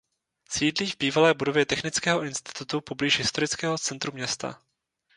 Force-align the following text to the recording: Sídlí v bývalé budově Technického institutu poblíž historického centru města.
Sídlí 0.49 0.85
v 0.91 0.97
bývalé 0.99 1.33
budově 1.33 1.65
Technického 1.65 2.23
institutu 2.23 2.81
poblíž 2.81 3.17
historického 3.17 3.77
centru 3.77 4.11
města. 4.11 4.61